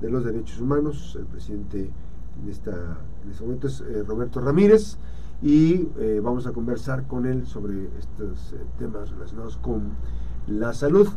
[0.00, 1.16] de los Derechos Humanos.
[1.18, 1.90] El presidente
[2.42, 4.96] en, esta, en este momento es eh, Roberto Ramírez
[5.42, 9.92] y eh, vamos a conversar con él sobre estos temas relacionados con
[10.46, 11.08] la salud.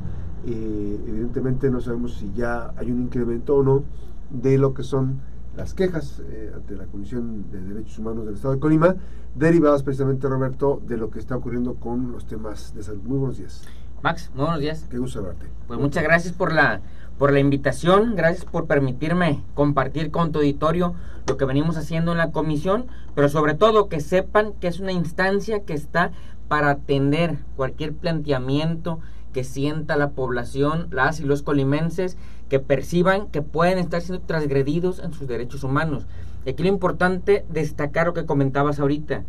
[0.45, 3.83] evidentemente no sabemos si ya hay un incremento o no
[4.29, 5.21] de lo que son
[5.55, 6.21] las quejas
[6.55, 8.95] ante la Comisión de Derechos Humanos del Estado de Colima,
[9.35, 13.01] derivadas precisamente, Roberto, de lo que está ocurriendo con los temas de salud.
[13.03, 13.63] Muy buenos días.
[14.01, 14.87] Max, muy buenos días.
[14.89, 15.45] Qué gusto verte.
[15.67, 16.81] Pues muchas gracias por la,
[17.21, 20.95] por la invitación, gracias por permitirme compartir con tu auditorio
[21.27, 24.91] lo que venimos haciendo en la comisión, pero sobre todo que sepan que es una
[24.91, 26.13] instancia que está
[26.47, 28.97] para atender cualquier planteamiento
[29.33, 32.17] que sienta la población, las y los colimenses,
[32.49, 36.07] que perciban que pueden estar siendo transgredidos en sus derechos humanos.
[36.43, 39.25] Y aquí lo importante destacar lo que comentabas ahorita.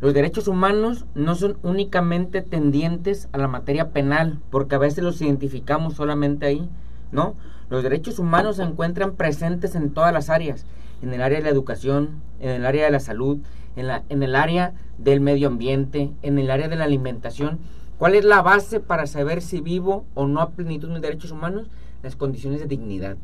[0.00, 5.22] Los derechos humanos no son únicamente tendientes a la materia penal, porque a veces los
[5.22, 6.68] identificamos solamente ahí,
[7.12, 7.34] ¿no?
[7.70, 10.64] Los derechos humanos se encuentran presentes en todas las áreas,
[11.02, 13.38] en el área de la educación, en el área de la salud,
[13.76, 17.58] en, la, en el área del medio ambiente, en el área de la alimentación.
[17.98, 21.68] ¿Cuál es la base para saber si vivo o no a plenitud mis derechos humanos?
[22.02, 23.16] Las condiciones de dignidad,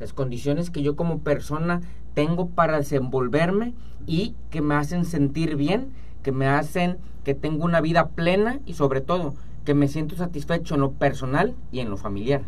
[0.00, 1.82] las condiciones que yo como persona
[2.14, 3.74] tengo para desenvolverme
[4.06, 5.92] y que me hacen sentir bien
[6.24, 10.74] que me hacen que tengo una vida plena y sobre todo que me siento satisfecho
[10.74, 12.42] en lo personal y en lo familiar.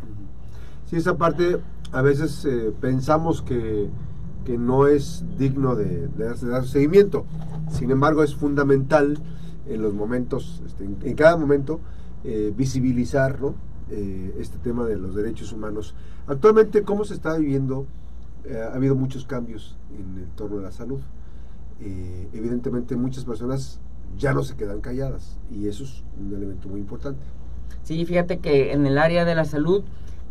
[0.87, 1.59] Sí, esa parte
[1.91, 3.91] a veces eh, pensamos que,
[4.59, 7.27] no es digno de, dar seguimiento.
[7.69, 9.19] Sin embargo, es fundamental
[9.69, 11.81] en los momentos, este, en, cada momento,
[12.23, 13.41] eh, visibilizar
[13.91, 15.97] eh, este tema de los derechos humanos.
[16.29, 17.87] Actualmente, ¿cómo se está viviendo?
[18.49, 21.01] ha habido muchos cambios en el torno de la salud.
[22.33, 23.81] Evidentemente muchas personas
[24.17, 27.19] ya no se quedan calladas y eso es un elemento muy importante.
[27.83, 29.83] Sí, fíjate que en el área de la salud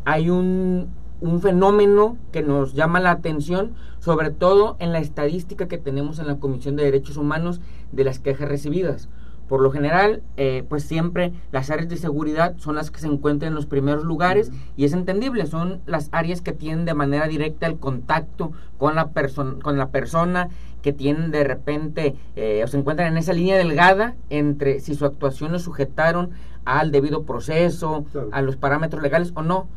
[0.06, 0.90] hay un,
[1.22, 6.28] un fenómeno que nos llama la atención, sobre todo en la estadística que tenemos en
[6.28, 7.62] la Comisión de Derechos Humanos
[7.92, 9.10] de las quejas recibidas.
[9.48, 13.50] Por lo general, eh, pues siempre las áreas de seguridad son las que se encuentran
[13.50, 17.68] en los primeros lugares y es entendible, son las áreas que tienen de manera directa
[17.68, 20.50] el contacto con la, persona con la persona,
[20.82, 25.06] que tienen de repente eh, o se encuentran en esa línea delgada entre si su
[25.06, 26.32] actuación lo sujetaron
[26.64, 29.68] al debido proceso, a los parámetros legales o no.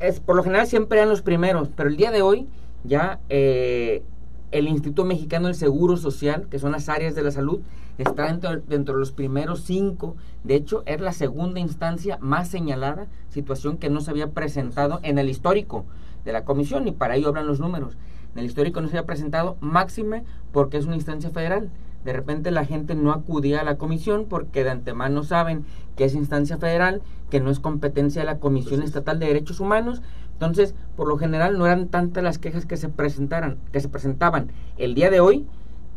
[0.00, 2.46] Es, por lo general siempre eran los primeros, pero el día de hoy
[2.84, 4.02] ya eh,
[4.50, 7.60] el Instituto Mexicano del Seguro Social, que son las áreas de la salud,
[7.98, 10.16] está dentro, dentro, de los primeros cinco.
[10.44, 15.18] De hecho, es la segunda instancia más señalada, situación que no se había presentado en
[15.18, 15.84] el histórico
[16.24, 17.96] de la comisión, y para ello hablan los números.
[18.34, 21.70] En el histórico no se había presentado, máxime porque es una instancia federal.
[22.04, 25.64] De repente la gente no acudía a la comisión porque de antemano saben
[25.96, 30.02] que es instancia federal, que no es competencia de la Comisión Estatal de Derechos Humanos.
[30.32, 34.50] Entonces, por lo general no eran tantas las quejas que se presentaran, que se presentaban.
[34.78, 35.46] El día de hoy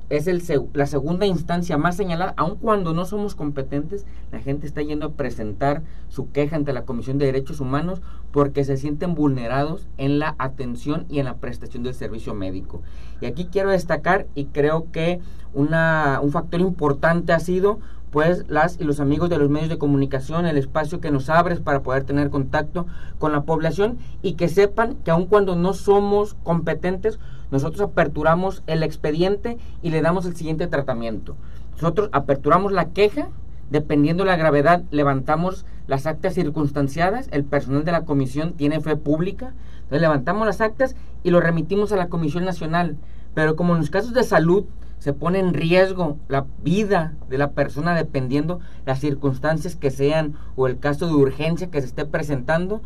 [0.10, 0.44] es el,
[0.74, 5.12] la segunda instancia más señalada, aun cuando no somos competentes, la gente está yendo a
[5.14, 10.36] presentar su queja ante la Comisión de Derechos Humanos porque se sienten vulnerados en la
[10.38, 12.82] atención y en la prestación del servicio médico.
[13.22, 15.22] Y aquí quiero destacar, y creo que
[15.54, 17.80] una, un factor importante ha sido
[18.14, 21.60] pues las y los amigos de los medios de comunicación, el espacio que nos abres
[21.60, 22.86] para poder tener contacto
[23.18, 27.18] con la población y que sepan que aun cuando no somos competentes,
[27.50, 31.36] nosotros aperturamos el expediente y le damos el siguiente tratamiento.
[31.72, 33.30] Nosotros aperturamos la queja,
[33.72, 38.96] dependiendo de la gravedad, levantamos las actas circunstanciadas, el personal de la comisión tiene fe
[38.96, 42.96] pública, entonces levantamos las actas y lo remitimos a la Comisión Nacional.
[43.34, 44.66] Pero como en los casos de salud
[45.04, 50.66] se pone en riesgo la vida de la persona dependiendo las circunstancias que sean o
[50.66, 52.82] el caso de urgencia que se esté presentando.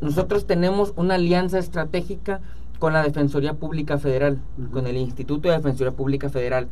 [0.00, 2.40] nosotros tenemos una alianza estratégica
[2.78, 4.38] con la Defensoría Pública Federal,
[4.72, 6.66] con el Instituto de Defensoría Pública Federal,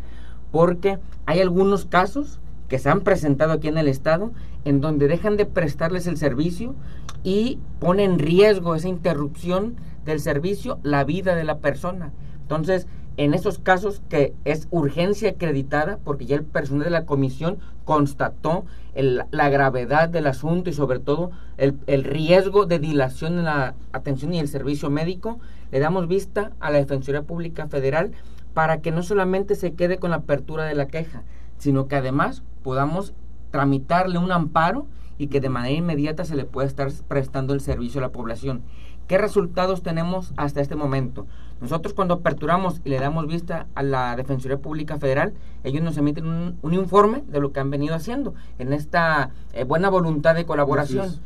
[0.53, 4.33] porque hay algunos casos que se han presentado aquí en el Estado
[4.65, 6.75] en donde dejan de prestarles el servicio
[7.23, 12.11] y pone en riesgo esa interrupción del servicio la vida de la persona.
[12.41, 12.87] Entonces,
[13.19, 18.65] en esos casos que es urgencia acreditada, porque ya el personal de la comisión constató
[18.95, 24.33] la gravedad del asunto y sobre todo el, el, riesgo de dilación en la atención
[24.33, 25.41] y el servicio médico,
[25.73, 28.13] le damos vista a la Defensoría Pública Federal
[28.55, 31.25] para que no solamente se quede con la apertura de la queja,
[31.59, 33.15] sino que además podamos
[33.51, 34.87] tramitarle un amparo
[35.19, 38.63] y que de manera inmediata se le pueda estar prestando el servicio a la población.
[39.09, 41.27] ¿Qué resultados tenemos hasta este momento?
[41.61, 45.35] Nosotros cuando aperturamos y le damos vista a la Defensoría Pública Federal,
[45.65, 49.91] ellos nos emiten un, informe de lo que han venido haciendo en esta eh, buena
[49.91, 51.17] voluntad de colaboración.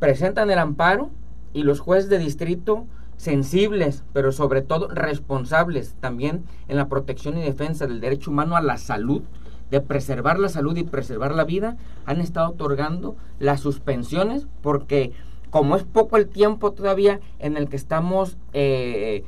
[0.00, 1.10] Presentan el amparo
[1.52, 2.86] y los jueces de distrito
[3.16, 8.62] sensibles, pero sobre todo responsables también en la protección y defensa del derecho humano a
[8.62, 9.22] la salud,
[9.70, 11.76] de preservar la salud y preservar la vida,
[12.06, 15.12] han estado otorgando las suspensiones porque
[15.50, 19.24] como es poco el tiempo todavía en el que estamos eh,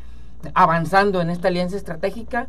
[0.54, 2.48] avanzando en esta alianza estratégica,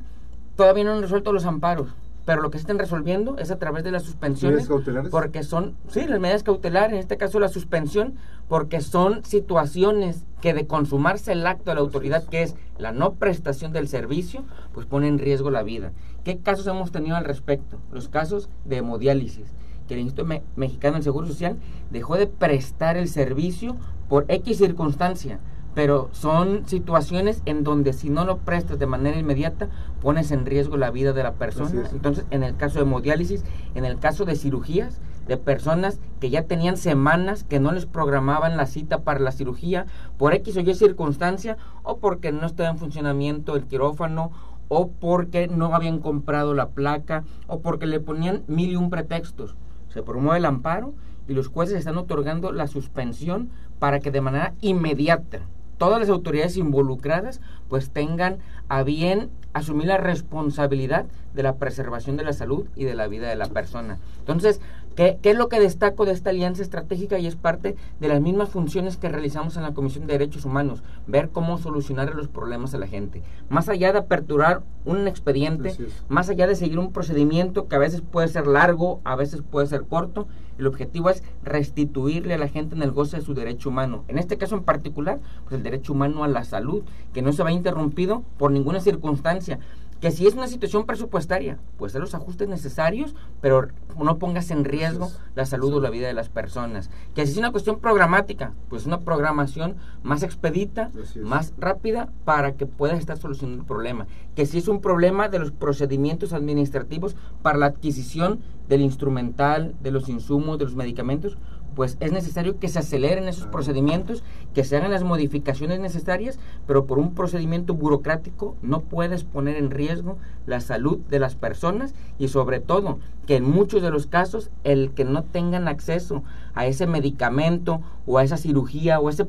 [0.55, 1.89] todavía no han resuelto los amparos
[2.25, 4.67] pero lo que se están resolviendo es a través de las suspensiones.
[4.67, 5.09] cautelares?
[5.09, 8.15] Porque son, sí, las medidas cautelares, en este caso la suspensión,
[8.47, 13.13] porque son situaciones que de consumarse el acto de la autoridad, que es la no
[13.13, 15.91] prestación del servicio, pues pone en riesgo la vida.
[16.23, 17.77] ¿Qué casos hemos tenido al respecto?
[17.91, 19.47] Los casos de hemodiálisis,
[19.87, 21.57] que el Instituto Mexicano del Seguro Social
[21.89, 23.75] dejó de prestar el servicio
[24.07, 25.39] por X circunstancia
[25.73, 29.69] pero son situaciones en donde si no lo prestas de manera inmediata
[30.01, 31.83] pones en riesgo la vida de la persona.
[31.91, 33.43] Entonces, en el caso de hemodiálisis,
[33.75, 38.57] en el caso de cirugías, de personas que ya tenían semanas que no les programaban
[38.57, 39.85] la cita para la cirugía
[40.17, 44.31] por X o Y circunstancia o porque no estaba en funcionamiento el quirófano
[44.67, 49.55] o porque no habían comprado la placa o porque le ponían mil y un pretextos.
[49.89, 50.93] Se promueve el amparo
[51.27, 55.41] y los jueces están otorgando la suspensión para que de manera inmediata
[55.81, 58.37] todas las autoridades involucradas pues tengan
[58.69, 63.27] a bien asumir la responsabilidad de la preservación de la salud y de la vida
[63.27, 63.97] de la persona.
[64.19, 64.61] Entonces,
[64.95, 67.17] ¿qué, es lo que destaco de esta alianza estratégica?
[67.17, 70.83] Y es parte de las mismas funciones que realizamos en la Comisión de Derechos Humanos,
[71.07, 73.23] ver cómo solucionar los problemas a la gente.
[73.49, 75.75] Más allá de aperturar un expediente,
[76.09, 79.65] más allá de seguir un procedimiento que a veces puede ser largo, a veces puede
[79.65, 80.27] ser corto,
[80.61, 84.05] el objetivo es restituirle a la gente en el goce de su derecho humano.
[84.07, 87.43] En este caso en particular, pues el derecho humano a la salud, que no se
[87.43, 89.59] va interrumpido por ninguna circunstancia
[90.01, 93.67] que si es una situación presupuestaria, pues hacer los ajustes necesarios, pero
[93.99, 96.89] no pongas en riesgo la salud o la vida de las personas.
[97.13, 100.89] Que si es una cuestión programática, pues una programación más expedita,
[101.21, 104.07] más rápida, para que puedas estar solucionando el problema.
[104.35, 109.91] Que si es un problema de los procedimientos administrativos para la adquisición del instrumental, de
[109.91, 111.37] los insumos, de los medicamentos,
[111.81, 114.23] pues es necesario que se aceleren esos procedimientos,
[114.53, 116.37] que se hagan las modificaciones necesarias,
[116.67, 121.95] pero por un procedimiento burocrático no puedes poner en riesgo la salud de las personas
[122.19, 126.21] y sobre todo que en muchos de los casos el que no tengan acceso
[126.53, 129.25] a ese medicamento o a esa cirugía o ese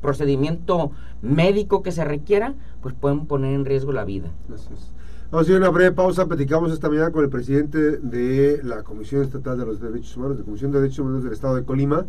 [0.00, 0.92] procedimiento
[1.22, 4.30] médico que se requiera, pues pueden poner en riesgo la vida.
[4.46, 4.92] Gracias.
[5.30, 6.26] Vamos a hacer una breve pausa.
[6.26, 10.42] Platicamos esta mañana con el presidente de la Comisión Estatal de los Derechos Humanos, de
[10.42, 12.04] Comisión de Derechos Humanos del Estado de Colima,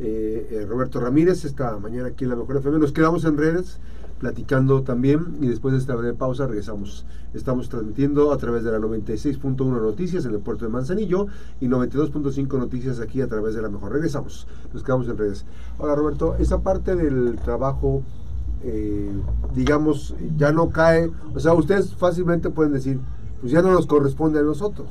[0.00, 2.78] eh, eh, Roberto Ramírez, esta mañana aquí en la Mejor FM.
[2.78, 3.80] Nos quedamos en redes
[4.18, 7.04] platicando también y después de esta breve pausa regresamos.
[7.34, 11.26] Estamos transmitiendo a través de la 96.1 Noticias en el puerto de Manzanillo
[11.60, 13.92] y 92.5 Noticias aquí a través de la Mejor.
[13.92, 15.44] Regresamos, nos quedamos en redes.
[15.78, 18.02] Ahora Roberto, esa parte del trabajo
[18.66, 19.10] eh,
[19.54, 22.98] digamos, ya no cae, o sea, ustedes fácilmente pueden decir,
[23.40, 24.88] pues ya no nos corresponde a nosotros.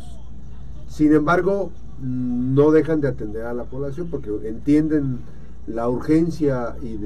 [0.88, 5.20] Sin embargo, no dejan de atender a la población porque entienden
[5.66, 6.98] la urgencia y,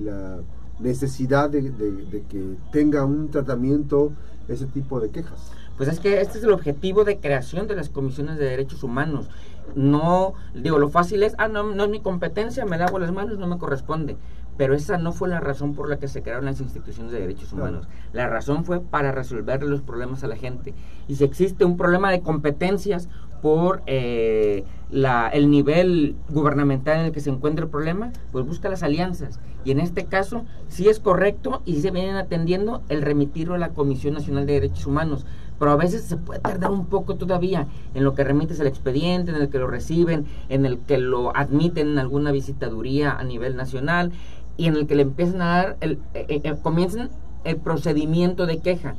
[0.00, 0.38] la
[0.78, 4.12] necesidad de, de, que tenga un tratamiento
[4.48, 5.52] ese tipo de quejas.
[5.76, 9.28] Pues es que este es el objetivo de creación de las comisiones de derechos humanos.
[9.74, 13.38] No, digo, lo fácil es, ah, no, no es mi competencia, me lavo las manos,
[13.38, 14.16] no me corresponde.
[14.58, 17.52] Pero esa no fue la razón por la que se crearon las instituciones de derechos
[17.54, 17.88] humanos.
[18.12, 20.74] La razón fue para resolver los problemas a la gente.
[21.06, 23.08] Y si existe un problema de competencias
[23.40, 28.68] por eh, la, el nivel gubernamental en el que se encuentra el problema, pues busca
[28.68, 29.38] las alianzas.
[29.64, 33.70] Y en este caso, sí es correcto y se vienen atendiendo el remitirlo a la
[33.70, 35.26] Comisión Nacional de Derechos Humanos.
[35.58, 39.32] Pero a veces se puede tardar un poco todavía en lo que remites el expediente,
[39.32, 43.56] en el que lo reciben, en el que lo admiten en alguna visitaduría a nivel
[43.56, 44.12] nacional
[44.58, 47.08] y en el que le empiezan a dar, el, eh, eh, eh, comienzan
[47.44, 48.96] el procedimiento de queja.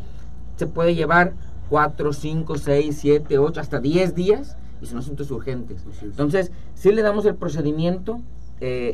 [0.56, 1.34] Se puede llevar
[1.70, 5.86] 4, 5, 6, 7, 8, hasta 10 días y son asuntos urgentes.
[6.02, 8.22] Entonces, si le damos el procedimiento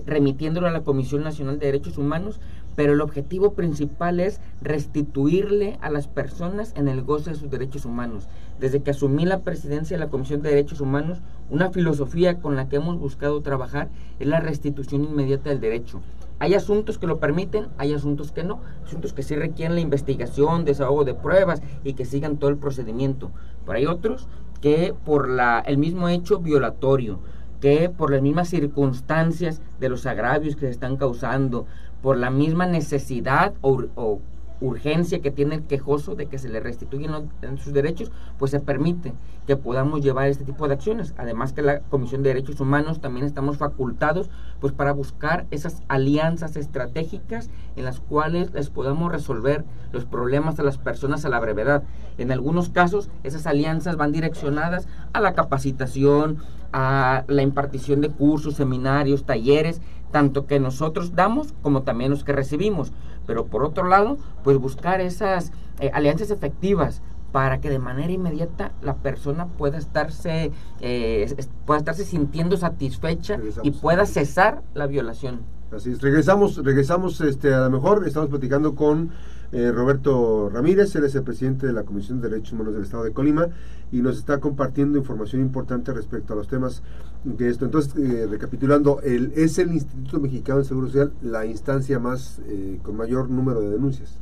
[0.06, 2.40] remitiéndolo a la Comisión Nacional de Derechos Humanos,
[2.76, 7.86] pero el objetivo principal es restituirle a las personas en el goce de sus derechos
[7.86, 8.28] humanos.
[8.60, 11.20] Desde que asumí la presidencia de la Comisión de Derechos Humanos,
[11.50, 16.02] una filosofía con la que hemos buscado trabajar es la restitución inmediata del derecho.
[16.40, 20.66] Hay asuntos que lo permiten, hay asuntos que no, asuntos que sí requieren la investigación,
[20.66, 23.32] desahogo de pruebas y que sigan todo el procedimiento.
[23.66, 24.28] Pero hay otros
[24.60, 27.20] que por la, el mismo hecho violatorio,
[27.62, 31.68] que por las mismas circunstancias de los agravios que se están causando,
[32.02, 34.20] por la misma necesidad o,
[34.66, 39.14] urgencia que tiene el quejoso de que se le restituyen sus derechos, pues se permite
[39.48, 41.14] que podamos llevar este tipo de acciones.
[41.18, 44.30] Además que la Comisión de Derechos Humanos también estamos facultados
[44.60, 50.64] pues para buscar esas alianzas estratégicas en las cuales les podamos resolver los problemas a
[50.64, 51.84] las personas a la brevedad.
[52.18, 56.40] En algunos casos esas alianzas van direccionadas a la capacitación,
[56.74, 59.82] a la impartición de cursos, seminarios, talleres,
[60.16, 62.94] tanto que nosotros damos como también los que recibimos.
[63.28, 67.02] Pero por otro lado, pues buscar esas eh, alianzas efectivas
[67.34, 73.72] para que de manera inmediata la persona pueda estarse eh, pueda estarse sintiendo satisfecha y
[73.72, 75.42] pueda cesar la violación.
[75.76, 76.02] Así es.
[76.02, 79.12] Regresamos, regresamos este, a lo mejor, estamos platicando con
[79.56, 83.06] eh, Roberto Ramírez, él es el presidente de la Comisión de Derechos Humanos del Estado
[83.06, 83.48] de Colima
[83.90, 86.84] y nos está compartiendo información importante respecto a los temas
[87.24, 87.64] de esto.
[87.64, 92.80] Entonces, eh, recapitulando, el, es el Instituto Mexicano de Seguro Social la instancia más eh,
[92.84, 94.18] con mayor número de denuncias.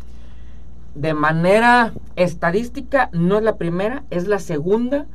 [0.94, 5.08] De manera estadística, no es la primera, es la segunda,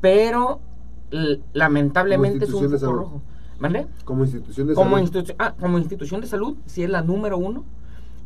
[0.00, 0.60] pero
[1.52, 3.22] lamentablemente es un foco rojo.
[3.60, 3.86] ¿Vale?
[4.04, 5.34] Como institución de como salud.
[5.38, 7.64] ah, como institución de salud, sí es la número uno.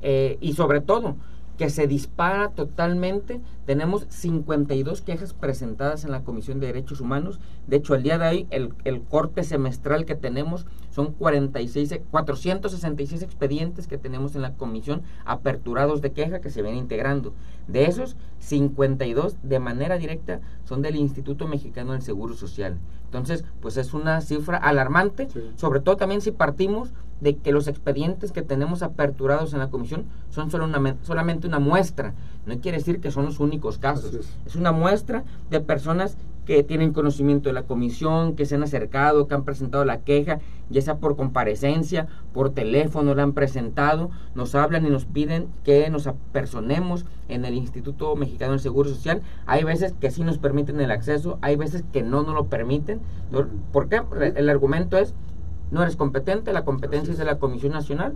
[0.09, 1.17] Eh, y sobre todo,
[1.59, 3.41] que se dispara totalmente.
[3.65, 7.41] Tenemos 52 quejas presentadas en la Comisión de Derechos Humanos.
[7.67, 13.23] De hecho, el día de hoy, el, el corte semestral que tenemos son 46, 466
[13.23, 17.33] expedientes que tenemos en la Comisión aperturados de queja que se ven integrando.
[17.67, 22.79] De esos, 52 de manera directa son del Instituto Mexicano del Seguro Social.
[23.17, 28.31] Entonces, pues es una cifra alarmante, sobre todo también si partimos de que los expedientes
[28.31, 32.13] que tenemos aperturados en la comisión son solo una, solamente una muestra.
[32.45, 34.15] No quiere decir que son los únicos casos.
[34.47, 34.57] Es.
[34.57, 39.35] una muestra de personas que tienen conocimiento de la comisión, que se han acercado, que
[39.35, 40.38] han presentado la queja,
[40.71, 45.91] ya sea por comparecencia, por teléfono, la han presentado, nos hablan y nos piden que
[45.91, 49.23] nos apersonemos en el Instituto Mexicano del Seguro Social.
[49.47, 53.00] Hay veces que sí nos permiten el acceso, hay veces que no nos lo permiten.
[53.73, 54.00] ¿Por qué?
[54.37, 55.15] El argumento es
[55.71, 58.15] no eres competente, la competencia es de la Comisión Nacional.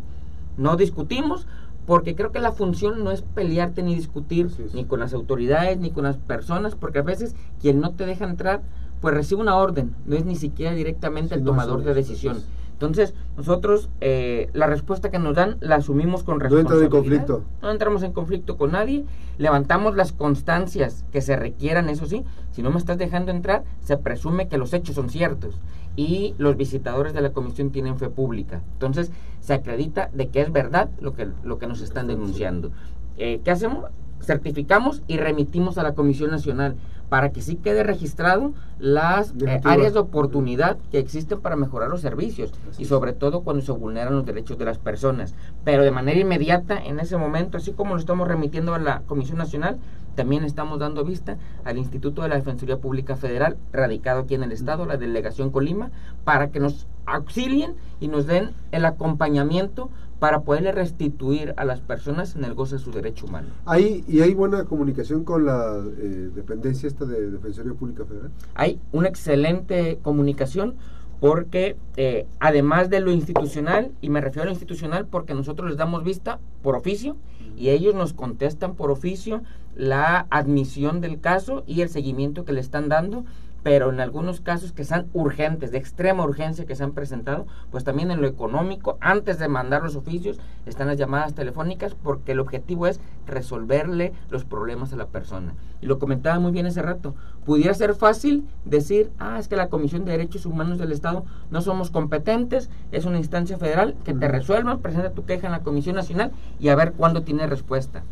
[0.57, 1.47] No discutimos,
[1.91, 5.91] porque creo que la función no es pelearte ni discutir ni con las autoridades ni
[5.91, 8.63] con las personas, porque a veces quien no te deja entrar,
[9.01, 12.45] pues recibe una orden, no es ni siquiera directamente el tomador de decisión.
[12.81, 16.79] Entonces, nosotros eh, la respuesta que nos dan la asumimos con responsabilidad.
[16.79, 17.45] No en conflicto.
[17.61, 19.05] No entramos en conflicto con nadie,
[19.37, 22.25] levantamos las constancias que se requieran, eso sí.
[22.53, 25.61] Si no me estás dejando entrar, se presume que los hechos son ciertos
[25.95, 28.63] y los visitadores de la comisión tienen fe pública.
[28.73, 32.73] Entonces, se acredita de que es verdad lo que, lo que nos están denunciando.
[33.19, 33.91] Eh, ¿Qué hacemos?
[34.23, 36.77] certificamos y remitimos a la Comisión Nacional
[37.11, 42.01] para que sí quede registrado las eh, áreas de oportunidad que existen para mejorar los
[42.01, 45.35] servicios y sobre todo cuando se vulneran los derechos de las personas.
[45.65, 49.39] Pero de manera inmediata, en ese momento, así como lo estamos remitiendo a la Comisión
[49.39, 49.79] Nacional,
[50.15, 54.53] también estamos dando vista al Instituto de la Defensoría Pública Federal, radicado aquí en el
[54.53, 55.91] Estado, la Delegación Colima,
[56.25, 59.91] para que nos auxilien y nos den el acompañamiento
[60.21, 63.49] para poderle restituir a las personas en el goce de su derecho humano.
[63.65, 68.31] ¿Hay, ¿Y hay buena comunicación con la eh, dependencia esta de Defensoría Pública Federal?
[68.55, 70.77] Hay una excelente comunicación
[71.21, 75.79] porque eh, además de lo institucional, y me refiero a lo institucional porque nosotros les
[75.79, 77.17] damos vista por oficio
[77.57, 79.43] y ellos nos contestan por oficio
[79.75, 83.25] la admisión del caso y el seguimiento que le están dando
[83.63, 87.85] pero en algunos casos que sean urgentes, de extrema urgencia que se han presentado, pues
[87.85, 92.41] también en lo económico, antes de mandar los oficios, están las llamadas telefónicas porque el
[92.41, 95.55] objetivo es resolverle los problemas a la persona.
[95.81, 97.15] Y lo comentaba muy bien ese rato,
[97.45, 101.61] pudiera ser fácil decir, ah, es que la Comisión de Derechos Humanos del Estado no
[101.61, 105.97] somos competentes, es una instancia federal que te resuelva, presenta tu queja en la Comisión
[105.97, 108.03] Nacional y a ver cuándo tiene respuesta.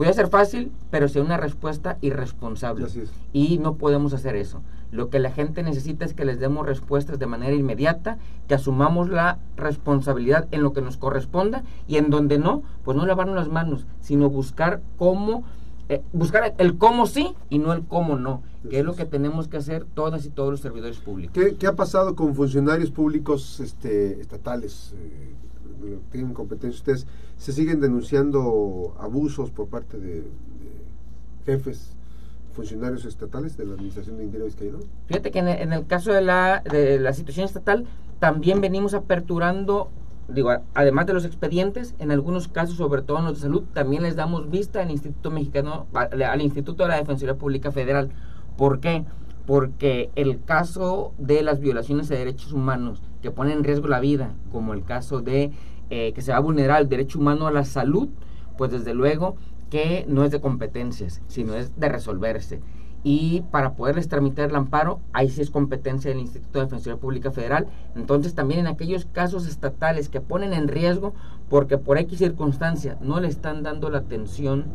[0.00, 2.86] Puede ser fácil, pero sea una respuesta irresponsable.
[3.34, 4.62] Y no podemos hacer eso.
[4.92, 8.18] Lo que la gente necesita es que les demos respuestas de manera inmediata,
[8.48, 13.06] que asumamos la responsabilidad en lo que nos corresponda y en donde no, pues no
[13.06, 15.44] lavarnos las manos, sino buscar cómo,
[15.88, 19.48] eh, buscar el cómo sí y no el cómo no, que es lo que tenemos
[19.48, 21.40] que hacer todas y todos los servidores públicos.
[21.58, 24.94] ¿Qué, ha pasado con funcionarios públicos este, estatales?
[24.96, 25.34] Eh,
[26.10, 27.06] tienen competencia ustedes,
[27.36, 30.24] se siguen denunciando abusos por parte de,
[31.46, 31.96] jefes
[32.52, 34.78] funcionarios estatales de la Administración de Interior Vizcaíno?
[35.06, 37.86] Fíjate que en el, caso de la, de la situación estatal
[38.18, 39.90] también venimos aperturando,
[40.28, 44.02] digo, además de los expedientes, en algunos casos, sobre todo en los de salud, también
[44.02, 48.10] les damos vista al Instituto Mexicano, al Instituto de la Defensoría Pública Federal.
[48.56, 49.04] ¿Por qué?
[49.46, 54.34] Porque el caso de las violaciones de derechos humanos que ponen en riesgo la vida,
[54.52, 55.50] como el caso de
[55.88, 58.08] eh, que se va a vulnerar el derecho humano a la salud,
[58.56, 59.36] pues desde luego
[59.70, 62.60] que no es de competencias, sino es de resolverse
[63.02, 67.30] y para poderles tramitar el amparo, ahí sí es competencia del Instituto de Defensoría Pública
[67.30, 67.66] Federal.
[67.96, 71.14] Entonces también en aquellos casos estatales que ponen en riesgo
[71.50, 74.66] porque por X circunstancia no le están dando la atención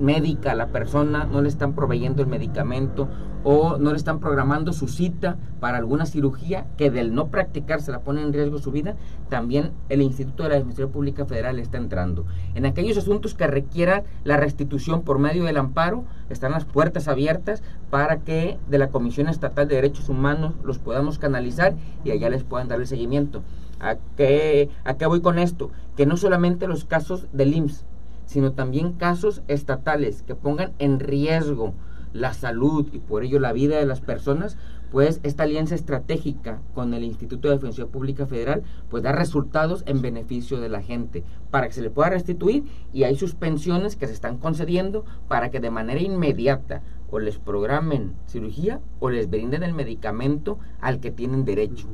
[0.00, 3.08] médica a la persona, no le están proveyendo el medicamento
[3.44, 8.00] o no le están programando su cita para alguna cirugía que del no practicarse la
[8.00, 8.96] pone en riesgo su vida,
[9.28, 12.26] también el Instituto de la Defensoría Pública Federal está entrando.
[12.56, 17.62] En aquellos asuntos que requieran la restitución por medio del amparo, están las puertas abiertas
[17.88, 22.42] para que de la Comisión Estatal de Derechos Humanos los podamos canalizar y allá les
[22.42, 23.44] puedan dar el seguimiento.
[23.80, 25.70] ¿A qué, ¿A qué voy con esto?
[25.96, 27.84] Que no solamente los casos del IMSS,
[28.24, 31.74] sino también casos estatales que pongan en riesgo
[32.12, 34.56] la salud y por ello la vida de las personas,
[34.90, 40.00] pues esta alianza estratégica con el Instituto de Defensa Pública Federal pues da resultados en
[40.00, 44.12] beneficio de la gente para que se le pueda restituir y hay suspensiones que se
[44.12, 49.74] están concediendo para que de manera inmediata o les programen cirugía o les brinden el
[49.74, 51.88] medicamento al que tienen derecho.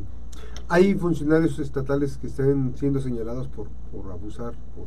[0.68, 4.86] ¿Hay funcionarios estatales que estén siendo señalados por, por abusar, por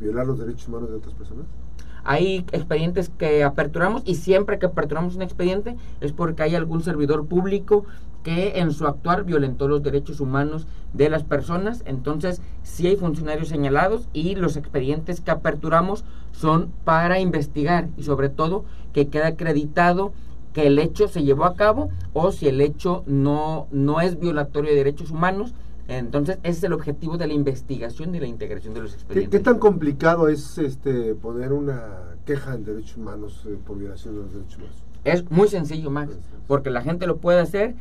[0.00, 1.46] violar los derechos humanos de otras personas?
[2.04, 7.26] Hay expedientes que aperturamos y siempre que aperturamos un expediente es porque hay algún servidor
[7.26, 7.86] público
[8.22, 11.82] que en su actuar violentó los derechos humanos de las personas.
[11.86, 18.28] Entonces, sí hay funcionarios señalados y los expedientes que aperturamos son para investigar y sobre
[18.28, 20.12] todo que quede acreditado
[20.54, 24.70] que el hecho se llevó a cabo o si el hecho no, no es violatorio
[24.70, 25.52] de derechos humanos.
[25.86, 29.38] Entonces, ese es el objetivo de la investigación y la integración de los expedientes.
[29.38, 34.22] ¿Qué, tan complicado es este poner una queja en derechos humanos eh, por violación de
[34.22, 34.76] los derechos humanos?
[35.02, 37.74] Es muy sencillo, Max, porque la gente lo puede hacer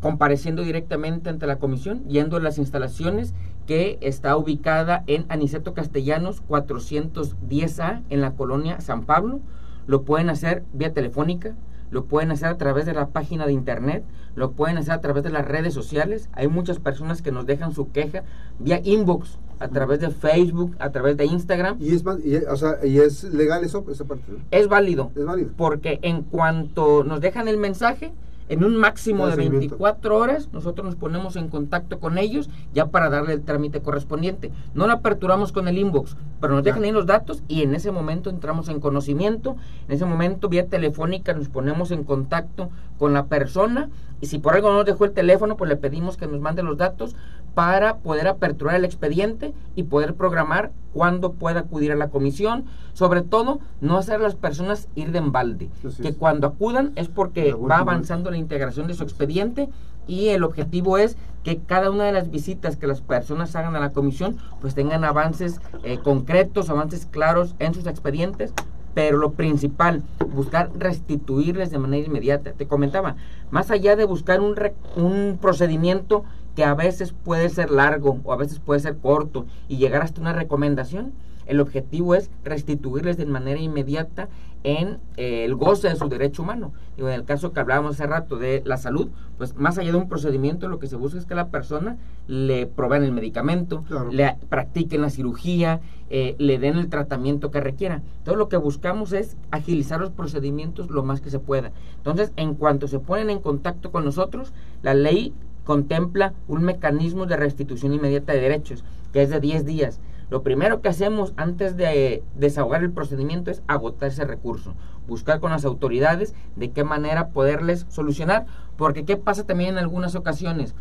[0.00, 3.34] compareciendo directamente ante la comisión, yendo a las instalaciones
[3.66, 9.40] que está ubicada en Aniceto Castellanos 410A en la colonia San Pablo.
[9.88, 11.56] Lo pueden hacer vía telefónica,
[11.90, 14.04] lo pueden hacer a través de la página de internet,
[14.34, 16.28] lo pueden hacer a través de las redes sociales.
[16.32, 18.24] Hay muchas personas que nos dejan su queja
[18.58, 21.76] vía inbox, a través de Facebook, a través de Instagram.
[21.80, 22.04] ¿Y es,
[22.48, 24.24] o sea, ¿y es legal eso, esa parte?
[24.50, 25.10] Es válido.
[25.16, 25.50] Es válido.
[25.56, 28.12] Porque en cuanto nos dejan el mensaje,
[28.48, 33.10] en un máximo de 24 horas nosotros nos ponemos en contacto con ellos ya para
[33.10, 34.50] darle el trámite correspondiente.
[34.74, 37.90] No la aperturamos con el inbox, pero nos dejan ahí los datos y en ese
[37.90, 39.56] momento entramos en conocimiento.
[39.88, 43.88] En ese momento vía telefónica nos ponemos en contacto con la persona
[44.20, 46.62] y si por algo no nos dejó el teléfono, pues le pedimos que nos mande
[46.62, 47.14] los datos
[47.54, 52.64] para poder aperturar el expediente y poder programar cuándo pueda acudir a la comisión.
[52.92, 55.70] Sobre todo, no hacer a las personas ir de embalde.
[56.02, 59.68] que cuando acudan es porque va avanzando la integración de su expediente
[60.06, 63.80] y el objetivo es que cada una de las visitas que las personas hagan a
[63.80, 68.52] la comisión pues tengan avances eh, concretos, avances claros en sus expedientes
[68.94, 72.52] pero lo principal, buscar restituirles de manera inmediata.
[72.52, 73.16] Te comentaba,
[73.50, 74.54] más allá de buscar un,
[74.96, 76.24] un procedimiento
[76.56, 80.20] que a veces puede ser largo o a veces puede ser corto y llegar hasta
[80.20, 81.12] una recomendación,
[81.46, 84.28] el objetivo es restituirles de manera inmediata
[84.64, 86.72] en eh, el goce de su derecho humano.
[86.96, 90.08] en el caso que hablábamos hace rato de la salud, pues más allá de un
[90.08, 95.02] procedimiento, lo que se busca es que la persona le provean el medicamento, le practiquen
[95.02, 98.02] la cirugía, eh, le den el tratamiento que requiera.
[98.24, 101.70] Todo lo que buscamos es agilizar los procedimientos lo más que se pueda.
[101.96, 105.32] Entonces, en cuanto se ponen en contacto con nosotros, la ley
[105.64, 110.00] contempla un mecanismo de restitución inmediata de derechos, que es de 10 días.
[110.30, 114.74] Lo primero que hacemos antes de desahogar el procedimiento es agotar ese recurso,
[115.06, 118.44] buscar con las autoridades de qué manera poderles solucionar,
[118.76, 120.74] porque ¿qué pasa también en algunas ocasiones?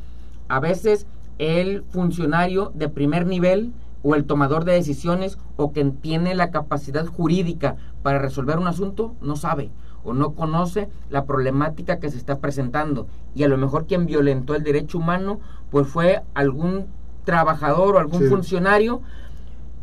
[0.49, 1.07] A veces
[1.37, 3.71] el funcionario de primer nivel
[4.03, 9.15] o el tomador de decisiones o quien tiene la capacidad jurídica para resolver un asunto
[9.21, 9.71] no sabe
[10.03, 14.55] o no conoce la problemática que se está presentando y a lo mejor quien violentó
[14.55, 16.87] el derecho humano pues fue algún
[17.25, 19.01] trabajador o algún funcionario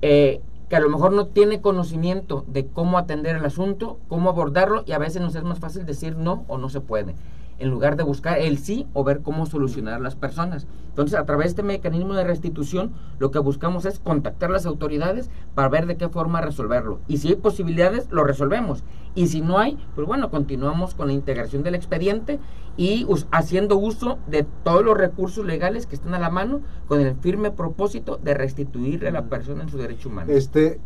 [0.07, 4.85] eh, que a lo mejor no tiene conocimiento de cómo atender el asunto, cómo abordarlo
[4.85, 7.15] y a veces nos es más fácil decir no o no se puede
[7.59, 10.67] en lugar de buscar el sí o ver cómo solucionar las personas.
[10.89, 14.67] Entonces, a través de este mecanismo de restitución, lo que buscamos es contactar a las
[14.67, 17.01] autoridades para ver de qué forma resolverlo.
[17.09, 18.85] Y si hay posibilidades, lo resolvemos.
[19.15, 22.39] Y si no hay, pues bueno, continuamos con la integración del expediente
[22.77, 27.15] y haciendo uso de todos los recursos legales que están a la mano con el
[27.17, 30.33] firme propósito de restituirle a la persona en su derecho humano.
[30.33, 30.81] Este,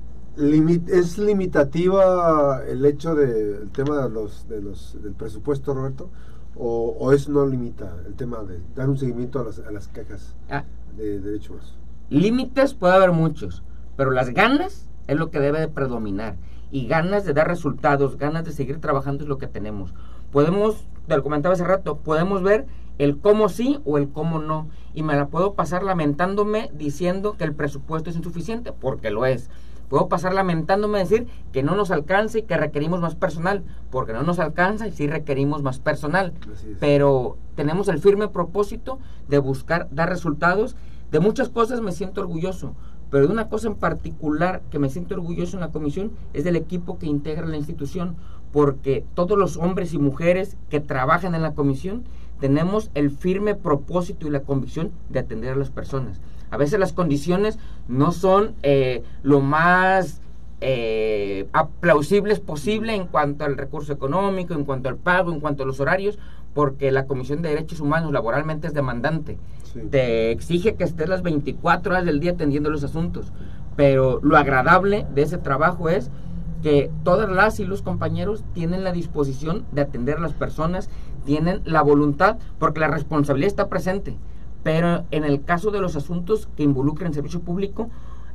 [0.87, 6.11] ¿Es limitativa el hecho del tema de los, de los, del presupuesto, Roberto?
[6.57, 10.35] O, eso no limita el tema de dar un seguimiento a las, a las quejas
[10.51, 10.65] ah.
[10.97, 11.79] de derechos
[12.11, 13.63] Límites puede haber muchos,
[13.97, 16.37] pero las ganas es lo que debe de predominar.
[16.71, 19.93] Y ganas de dar resultados, ganas de seguir trabajando es lo que tenemos.
[20.33, 24.71] Podemos, te lo comentaba hace rato, podemos ver el cómo sí o el cómo no.
[24.95, 29.51] Y me la puedo pasar lamentándome diciendo que el presupuesto es insuficiente, porque lo es.
[29.89, 34.23] Puedo pasar lamentándome decir que no nos alcanza y que requerimos más personal, porque no
[34.23, 36.35] nos alcanza y sí requerimos más personal.
[36.79, 38.99] Pero tenemos el firme propósito
[39.29, 40.77] de buscar dar resultados.
[41.11, 42.75] De muchas cosas me siento orgulloso,
[43.11, 46.57] pero de una cosa en particular que me siento orgulloso en la comisión es del
[46.57, 48.17] equipo que integra la institución,
[48.53, 52.05] porque todos los hombres y mujeres que trabajan en la comisión
[52.41, 56.21] tenemos el firme propósito y la convicción de atender a las personas.
[56.51, 57.59] A veces las condiciones
[57.89, 60.21] no son eh, lo más
[60.61, 65.67] eh, aplausibles posible en cuanto al recurso económico, en cuanto al pago, en cuanto a
[65.67, 66.19] los horarios,
[66.55, 69.39] porque la Comisión de Derechos Humanos laboralmente es demandante.
[69.91, 73.33] Te exige que estés las 24 horas del día atendiendo los asuntos.
[73.77, 76.11] Pero lo agradable de ese trabajo es
[76.65, 80.91] que todas las y los compañeros tienen la disposición de atender a las personas,
[81.25, 84.17] tienen la voluntad, porque la responsabilidad está presente.
[84.63, 87.91] Pero en el caso de los asuntos que involucran servicio público,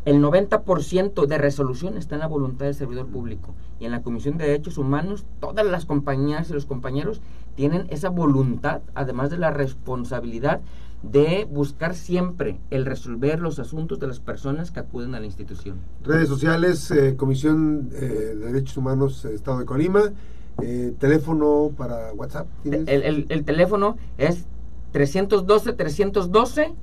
[0.05, 3.55] el 90% de resolución está en la voluntad del servidor público.
[3.79, 7.21] Y en la Comisión de Derechos Humanos, todas las compañías y los compañeros
[7.55, 10.61] tienen esa voluntad, además de la responsabilidad
[11.03, 15.77] de buscar siempre el resolver los asuntos de las personas que acuden a la institución.
[16.03, 20.13] Redes sociales, eh, Comisión eh, de Derechos Humanos, Estado de Colima,
[20.61, 22.47] eh, teléfono para WhatsApp.
[22.63, 24.45] El, el, el, teléfono es
[24.93, 26.73] 312 312